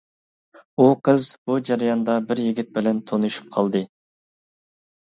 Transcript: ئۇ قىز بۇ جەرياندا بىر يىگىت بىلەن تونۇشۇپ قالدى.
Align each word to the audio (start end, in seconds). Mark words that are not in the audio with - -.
ئۇ 0.83 0.87
قىز 1.09 1.27
بۇ 1.51 1.59
جەرياندا 1.71 2.17
بىر 2.33 2.43
يىگىت 2.47 2.75
بىلەن 2.79 3.05
تونۇشۇپ 3.13 3.57
قالدى. 3.59 3.85